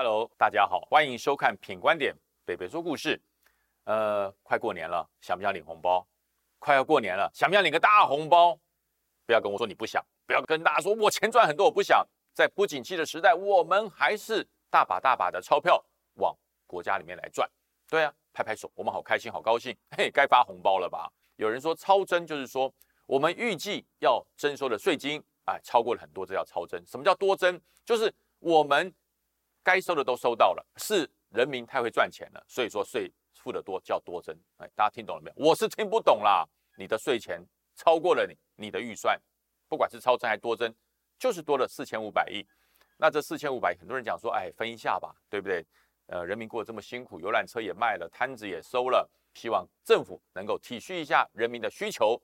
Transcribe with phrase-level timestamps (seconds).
[0.00, 2.14] Hello，大家好，欢迎收看《品观点》，
[2.44, 3.20] 北北说故事。
[3.82, 6.06] 呃，快过年了，想不想领红包？
[6.60, 8.56] 快要过年了，想不想领个大红包？
[9.26, 12.06] 不要跟我说你不想，不要跟大家说我钱赚很多，我不想。
[12.32, 16.32] 在不景气的时代，我们还是大把大把的钞票往
[16.64, 17.50] 国家里面来赚。
[17.88, 19.76] 对啊，拍拍手，我们好开心，好高兴。
[19.98, 21.12] 嘿，该发红包了吧？
[21.34, 22.72] 有人说超征，就是说
[23.04, 26.80] 我们预计要征收的税金，哎，超过了很多，这叫超征。
[26.86, 27.60] 什么叫多征？
[27.84, 28.94] 就是我们。
[29.68, 34.34] 该收的都收到了，是人民太会赚钱了，所以说税付的多叫多征。
[34.56, 35.46] 哎，大家听懂了没有？
[35.46, 36.48] 我是听不懂啦。
[36.78, 37.38] 你的税钱
[37.76, 39.20] 超过了你你的预算，
[39.68, 40.74] 不管是超征还多征，
[41.18, 42.42] 就是多了四千五百亿。
[42.96, 45.62] 那这四千五百亿，很多人讲说，哎，分一下吧，对不对？
[46.06, 52.18] 呃，人民过得这么辛苦，游览车也卖了，摊子也收了，希望政府能够体恤一下人民的需求。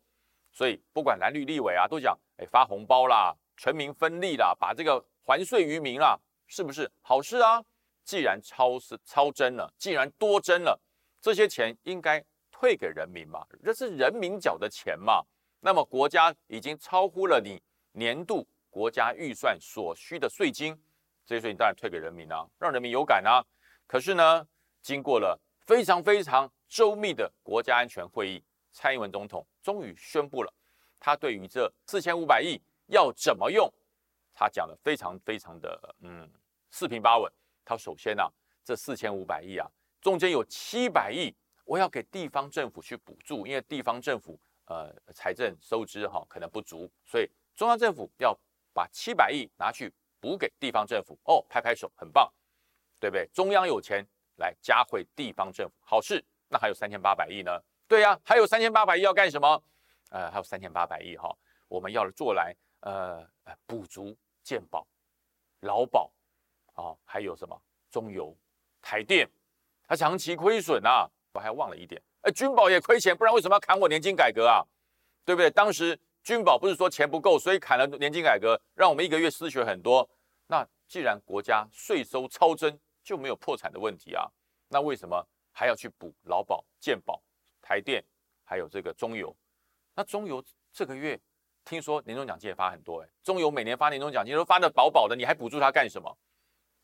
[0.51, 6.19] 所以不管蓝绿立委啊，都讲，哎，发红包啦，全民分利啦，把这个还税于民啦。
[6.55, 7.61] 是不是好事啊？
[8.05, 10.81] 既然超是超征了，既然多征了，
[11.21, 13.45] 这些钱应该退给人民嘛？
[13.65, 15.21] 这是人民缴的钱嘛？
[15.59, 17.61] 那么国家已经超乎了你
[17.91, 20.81] 年度国家预算所需的税金，
[21.27, 23.45] 这些税你当然退给人民啊，让人民有感啊。
[23.85, 24.47] 可是呢，
[24.81, 30.55] 经过了非常非常周密的国家安全会议，蔡英文总统终于宣布了，
[31.01, 33.69] 他对于这四千五百亿要怎么用？
[34.37, 36.31] 他讲的非常非常的嗯
[36.75, 37.33] 四平八稳。
[37.65, 38.29] 他首先呢，
[38.65, 41.33] 这四千五百亿啊，中间有七百亿
[41.65, 48.37] 我要给地方政府去补助，因为地方政府呃财政收支哈可能不足，所以中央政府要
[48.73, 51.17] 把七百亿拿去补给地方政府。
[51.27, 52.29] 哦，拍拍手，很棒，
[52.99, 53.25] 对不对？
[53.33, 54.05] 中央有钱
[54.39, 56.23] 来加惠地方政府，好事。
[56.49, 57.53] 那还有三千八百亿呢？
[57.87, 59.63] 对呀，还有三千八百亿要干什么？
[60.11, 61.33] 呃，还有三千八百亿哈，
[61.69, 63.25] 我们要做来呃
[63.65, 64.17] 补足。
[64.43, 64.87] 健保、
[65.61, 66.13] 劳保
[66.75, 68.37] 啊，还有什么中油、
[68.81, 69.29] 台电，
[69.89, 71.09] 它长期亏损呐。
[71.33, 74.63] 我还忘了一点，哎，军保也亏钱，不然为什么要砍我年金改革啊？
[75.25, 75.51] 对不对？
[75.51, 80.09] 当时军保不是说钱不够，所以砍了年金改革，让我们一个月失血很多。
[80.47, 84.31] 那既然国家税收超增，就没有破产的问题啊？
[84.69, 87.21] 那为什么还要去补劳保、健保、
[87.61, 88.05] 台电，
[88.45, 89.35] 还有这个中油？
[89.95, 90.41] 那中油
[90.73, 91.21] 这个月？
[91.65, 96.17] 听说年终奖金也发很多，哎，中油每年发年终奖金都发的饱饱的，你还补助他干什么？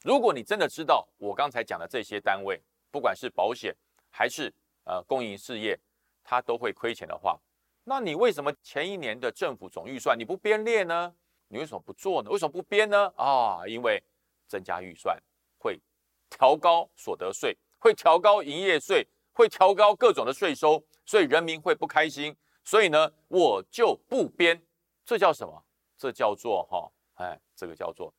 [0.02, 3.74] 如果你真的知道我刚才讲的这些单位，不管是保险
[4.10, 4.52] 还是
[4.84, 5.78] 呃公营事业，
[6.24, 7.38] 它都会亏钱的话，
[7.84, 11.14] 那你为什么前一年的政府总预算你不编列呢？
[11.48, 12.30] 你为什么不做呢？
[12.30, 13.12] 为什么不编呢？
[13.16, 14.02] 啊，因为
[14.46, 15.20] 增加预算
[15.58, 15.78] 会
[16.30, 22.34] 调高所得税，会调高营业税，会调高各种的税收，所以人民会不开心，
[22.64, 24.62] 所以呢，我就不编。
[25.04, 25.62] 这叫什么？
[25.98, 28.14] 这叫做哈，哎，这个叫做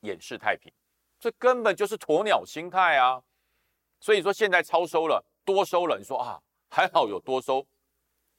[0.00, 0.72] 掩饰太平，
[1.20, 3.22] 这根本就是鸵鸟心态啊！
[4.00, 7.64] 所以说现在超收了，多收了，你说啊，还好有多收，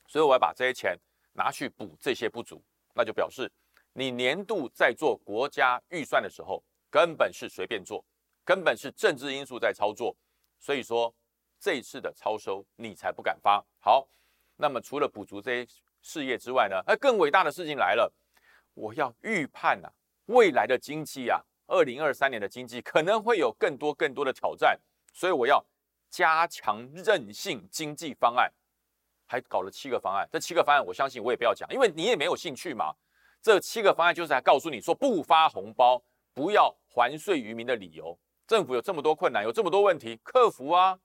[0.07, 0.97] 所以我要把这些钱
[1.33, 2.61] 拿去补这些不足，
[2.95, 3.49] 那就表示
[3.93, 8.03] 你年度在做国家预算的时候，根本是随便做，
[8.43, 10.17] 根本是政治因素在操作，
[10.59, 11.13] 所以说
[11.59, 13.63] 这一次的超收你才不敢发。
[13.79, 14.09] 好，
[14.55, 15.71] 那么除了补足这些。
[16.03, 18.11] 事业之外呢，而更伟大的事情来了，
[18.73, 19.87] 我要预判呐，
[20.25, 21.39] 未来的经济啊，
[21.71, 24.79] 二零二三年的经济可能会有更多更多的挑战，
[25.13, 25.65] 所以我要
[26.09, 28.51] 加强韧性经济方案，
[29.25, 30.27] 还搞了七个方案。
[30.31, 32.93] 这七个方案，我相信我也不要讲，因为你也没有兴趣嘛。
[33.41, 36.01] 这七个方案就是来告诉你说，不发红包，
[36.33, 38.17] 不要还税于民的理由。
[38.45, 40.99] 政府有这么多困难，有这么多问题，克服啊。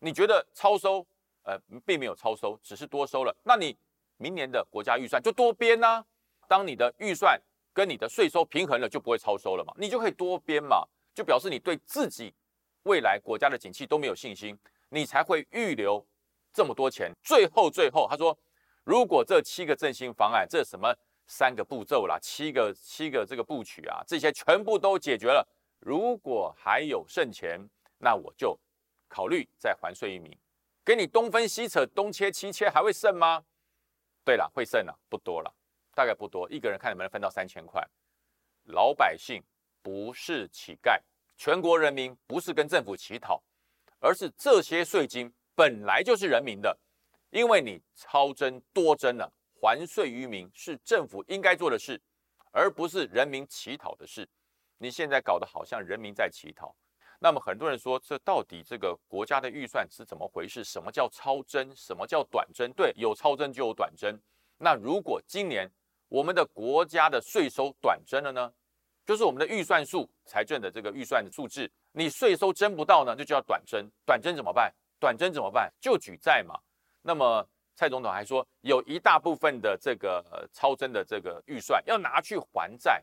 [0.00, 1.06] 你觉得超收，
[1.42, 3.78] 呃，并没有超收，只是多收了，那你。
[4.22, 6.04] 明年的国家预算就多编呐，
[6.46, 7.40] 当你的预算
[7.80, 12.30] 跟你的税收平衡了，就不会超收了嘛，你就可以多编嘛，就表示你对自己
[12.82, 14.54] 未来国家的景气都没有信心，
[14.90, 16.06] 你才会预留
[16.52, 17.10] 这么多钱。
[17.22, 18.38] 最后最后他说，
[18.84, 20.94] 如果这七个振兴方案，这什么
[21.26, 27.58] 三个步骤啦，七个七个这个部曲啊，这些全部都解决了，如果还有剩钱，
[27.96, 28.60] 那我就
[29.08, 30.36] 考虑再还税一名，
[30.84, 33.42] 给你东分西扯，东切西切，还会剩吗？
[34.22, 35.50] 对了，会剩了不多了，
[35.94, 37.86] 大概不多，一个人看能不能分到三千块。
[38.64, 39.42] 老百姓
[39.82, 41.00] 不是乞丐，
[41.36, 43.42] 全国人民不是跟政府乞讨，
[43.98, 46.78] 而是这些税金本来就是人民的，
[47.30, 52.00] 因为你超征多征了，还税于民是政府应该做的事，
[52.52, 54.28] 而不是人民乞讨的事。
[54.78, 56.74] 你现在搞得好像人民在乞讨。
[57.18, 60.64] 那么很多人说，这到底这个国家的预算是怎么回事？
[60.64, 61.70] 什么叫超征？
[61.76, 62.72] 什么叫短征？
[62.72, 64.18] 对，有超征就有短征。
[64.56, 65.70] 那如果今年
[66.10, 68.52] 我们的国家的税收短征了呢？
[69.06, 73.88] 就是我们的预算数、财政的这个预算的数字你税收征不到呢，就叫短征。
[74.04, 74.72] 短征怎么办？
[74.98, 75.72] 短征怎么办？
[75.80, 76.58] 就举债嘛。
[77.02, 83.02] 那么蔡总统还说，有一大部分的这个超征的这个预算要拿去还债，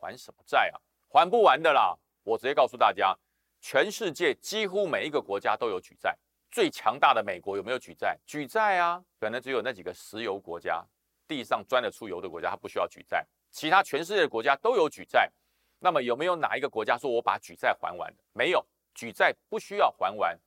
[0.00, 0.80] 还什么债啊？
[1.10, 1.94] 还不完的啦！
[2.22, 3.16] 我直接告诉大家，
[3.60, 6.16] 全世界几乎每一个国家都有举债。
[6.50, 8.16] 最强大的美国有没有举债？
[8.24, 10.84] 举债啊，可能只有那几个石油国家，
[11.26, 13.26] 地上钻得出油的国家，它不需要举债。
[13.50, 15.30] 其他全世界的国家都有举债。
[15.78, 20.38] 那么有没有哪一个国家说我把举债还完没有，举债不需要还完。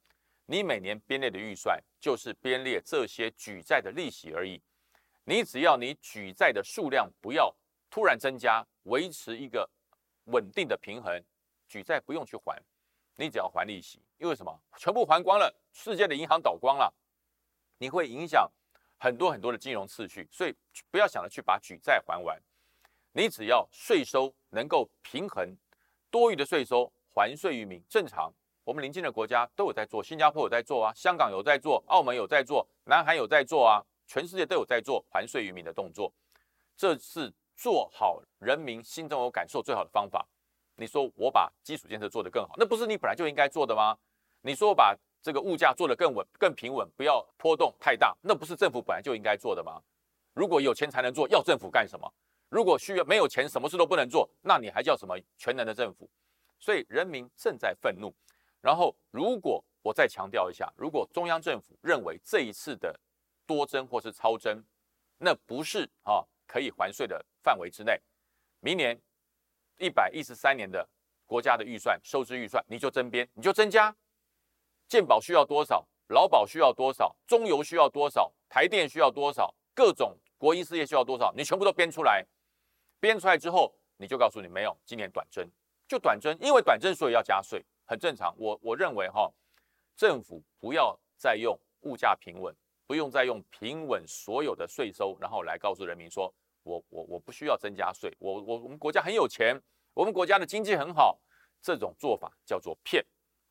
[0.46, 4.62] 你每年编列的预算就是编列这些举债的利息而已。
[5.26, 7.54] 你只要你举债的数量不要
[7.90, 9.70] 突然增加，维持一个
[10.26, 11.22] 稳定的平衡，
[11.68, 12.62] 举债不用去还。
[13.16, 14.58] 你只要还利息，因为什么？
[14.78, 16.94] 全部还光了，世界的银行倒光了，
[17.78, 18.50] 你会影响
[18.98, 20.56] 很多很多的金融次序，所以
[20.90, 22.40] 不要想着去把举债还完。
[23.14, 25.56] 你只要税收能够平衡，
[26.10, 28.32] 多余的税收还税于民，正常。
[28.64, 36.12] 我们邻近的国家都有在做，新加坡有在做啊，香港有在做，澳门有在做，南韩有在做啊，全世界都有在做还税于民的动作，
[36.76, 40.28] 这是做好人民心中有感受最好的方法。
[40.76, 43.98] 你说我把基础建设做得更好，那不是你本来就应该做的吗？
[44.42, 44.96] 你说我把
[45.28, 49.84] 这个物价做得更稳、更平稳，不要波动太大，那不是政府本来就应该做的吗？
[50.34, 52.10] 如果有钱才能做，要政府干什么？
[52.48, 56.10] 如果需要没有钱，什么事都不能做，那你还叫什么全能的政府？
[56.62, 58.16] 所以人民正在愤怒。
[58.62, 62.98] 然后，如果我再强调一下，如果中央政府认为这一次的
[63.46, 64.64] 多征或是超征，
[65.18, 68.00] 那不是啊可以还税的范围之内，
[68.62, 68.98] 明年。
[69.80, 70.90] 一百一十三年的
[71.28, 73.96] 国家的预算收支预算，你就增编，你就增加，
[74.88, 82.26] 健保需要多少，劳保需要多少，中油需要多少，台电需要多少，各种国营事业需要多少，你全部都编出来。
[83.00, 85.48] 编出来之后，你就告诉你没有，今年短征
[85.88, 88.34] 就短征，因为短征所以要加税，很正常。
[88.38, 89.32] 我我认为哈，
[89.96, 92.56] 政府不要再用物价平稳，
[92.86, 96.34] 不用再用平稳所有的税收，然后来告诉人民说。
[96.64, 99.58] 我我我不需要增加税，我我我们国家很有钱，
[99.94, 101.18] 我们国家的经济很好，
[101.62, 103.02] 这种做法叫做骗，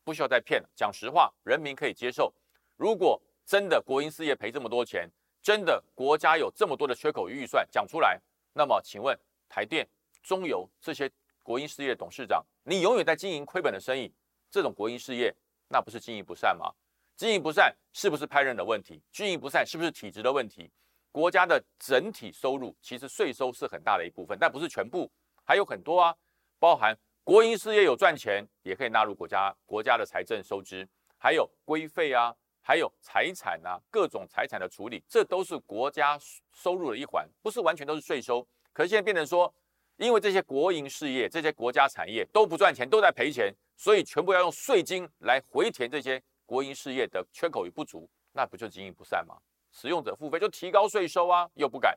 [0.07, 0.69] 不需要再骗了。
[0.73, 2.33] 讲实话，人民可以接受。
[2.77, 5.05] 如果真的国营事业赔这么多钱，
[5.41, 8.17] 真的国家有这么多的缺口预算，讲出来，
[8.53, 9.19] 那么请问
[9.49, 9.85] 台电、
[10.23, 11.11] 中油这些
[11.43, 14.09] 国营事业董事长，你永远在经营亏本的生意，
[14.49, 15.35] 这种国营事业
[15.67, 16.73] 那不是经营不善吗？
[17.17, 19.01] 经营不善是不是派任的问题？
[19.11, 20.71] 经营不善是不是体制的问题？
[21.11, 25.11] 国家的整体收入其实税收是很大的一部分，但不是全部，
[25.43, 26.15] 还有很多啊，
[26.59, 26.97] 包含
[27.27, 30.87] 国营事业有赚钱，也可以纳入国家国家的财政收支，
[31.17, 36.17] 还有规费啊，还有财产啊，各种财产的处理，这都是国家
[36.53, 38.47] 收入的一环，不是完全都是税收。
[38.71, 39.53] 可是现在变成说，
[39.97, 49.35] 因为这些国营事业、这些国家产业都不赚钱，都在赔钱，所以全部要用税金来回填这些国营事业的缺口与不足，那不就经营不善吗？
[49.73, 51.93] 使用者付费就提高税收啊，又不敢。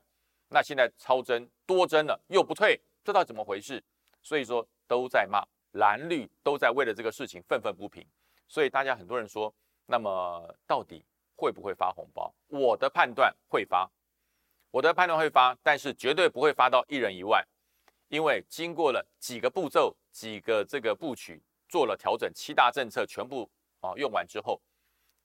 [0.48, 3.80] 那现在超增多增了，又不退，这到底怎么回事？
[4.22, 8.06] 所以说都在骂蓝绿，都在为了这个事情愤愤不平。
[8.48, 9.54] 所以大家很多人说，
[9.86, 11.04] 那么到底
[11.36, 12.32] 会不会发红包？
[12.48, 13.90] 我的判断会发，
[14.70, 17.46] 我的判断会发，但是绝对不会发到一人一万，
[18.08, 23.50] 因为经过了几个步骤、几个这个部曲做了调整，七大政策全部
[23.80, 24.60] 啊用完之后。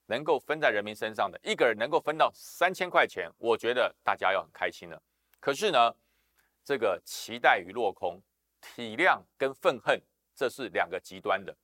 [0.08, 5.02] 能够分在人民身上的一个人能够分到三千块钱，我觉得大家要很开心了。
[5.40, 5.92] 可是呢，
[6.62, 8.22] 这个期待与落空，
[8.60, 10.00] 体谅跟愤恨，
[10.34, 11.56] 这是两个极端的。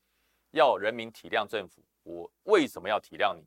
[0.50, 3.44] 要人民体谅政府，我为什么要体谅你？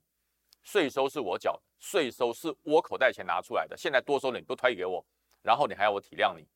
[0.64, 5.06] 税收是我缴，税收是我口袋钱拿出来的，现在多收了你不推给我，
[5.44, 6.48] 然后你还要我体谅你？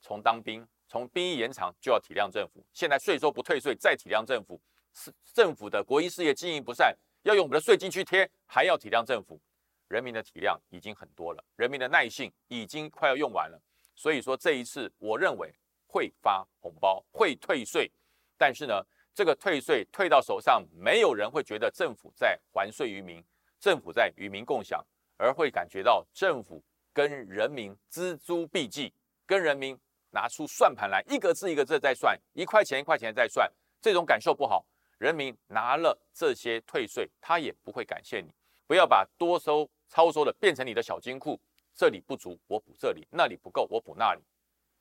[0.00, 4.60] 从当兵，从兵役延长就要体谅政府，现在税收不退税再体谅政府，
[4.92, 6.96] 是政府的国营事业经营不善。
[7.22, 9.40] 要用我们的税金去贴，还要体谅政府，
[9.88, 13.60] 人民的体谅已经很多了，人民的耐性已经快要用完了。
[13.94, 15.54] 所以说这一次，我认为
[15.86, 17.90] 会发红包，会退税，
[18.36, 18.82] 但是呢，
[19.14, 23.22] 这个退税退到手上，没有人会觉得政府在还税于民，
[23.58, 24.84] 政府在与民共享，
[25.16, 26.62] 而会感觉到政府
[26.92, 28.92] 跟人民锱铢必计，
[29.24, 29.78] 跟人民
[30.10, 33.50] 拿出算盘来，一个字一个字在算，一块钱一块钱在算，
[33.80, 34.64] 这种感受不好。
[34.98, 38.32] 人民拿了这些退税，他也不会感谢你。
[38.66, 41.38] 不要把多收、超收的变成你的小金库，
[41.74, 44.22] 这里不足我补这里，那里不够我补那里。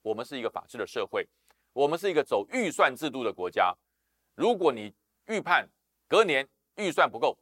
[0.05, 1.27] 我们是一个法治的社会，
[1.73, 3.75] 我们是一个走预算制度的国家。
[4.35, 4.93] 如果你
[5.25, 5.67] 预判
[6.07, 7.35] 隔年预算不够，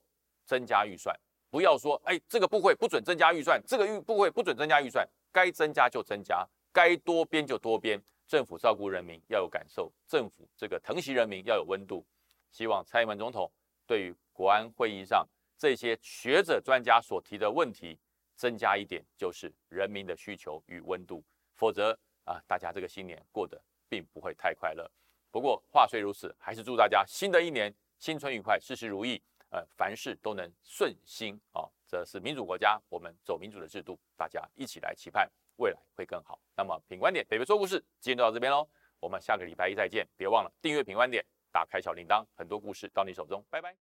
[0.45, 1.13] 增加预算，
[1.49, 8.01] 不要说哎这个部会不准增加预算，这个预部会不准增加预算，该增加就增加，该多编就多编。
[8.25, 12.05] 政府照顾人民要有感受，政府这个疼惜人民要有温度。
[12.49, 13.51] 希望蔡英文总统
[13.85, 15.27] 对于国安会议上
[15.57, 17.99] 这些学者专家所提的问题，
[18.37, 21.21] 增加一点，就是人民的需求与温度，
[21.55, 24.89] 否则啊，大家这个新年过得并不会太快乐。
[25.31, 31.67] 不过话虽如此，还是祝大家新的一年新春愉快，事事如意，呃，凡事都能顺心啊。
[31.87, 36.39] 这是民主国家，我们走民主的制度，大家一起来期盼未来会更好。
[36.55, 38.67] 那么品观点，北北说故事，今天就到这边喽，
[38.99, 43.92] 我们下个礼拜一再见，别忘了订阅品观点，打开小铃铛，很多故事到你手中，拜拜。